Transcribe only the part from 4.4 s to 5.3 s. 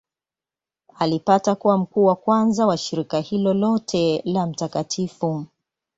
Mt.